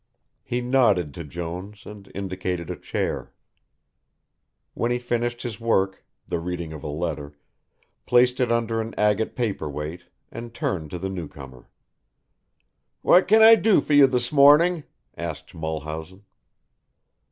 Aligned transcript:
He 0.43 0.61
nodded 0.61 1.13
to 1.13 1.23
Jones 1.23 1.85
and 1.85 2.11
indicated 2.15 2.71
a 2.71 2.75
chair. 2.75 3.31
Then 4.75 4.89
he 4.89 4.97
finished 4.97 5.43
his 5.43 5.59
work, 5.59 6.03
the 6.27 6.39
reading 6.39 6.73
of 6.73 6.81
a 6.83 6.87
letter, 6.87 7.37
placed 8.07 8.39
it 8.39 8.51
under 8.51 8.81
an 8.81 8.95
agate 8.97 9.35
paper 9.35 9.69
weight, 9.69 10.05
and 10.31 10.55
turned 10.55 10.89
to 10.89 10.97
the 10.97 11.07
newcomer. 11.09 11.69
"What 13.03 13.27
can 13.27 13.43
I 13.43 13.53
do 13.53 13.79
for 13.79 13.93
you 13.93 14.07
this 14.07 14.31
morning?" 14.31 14.85
asked 15.15 15.53
Mulhausen. 15.53 16.23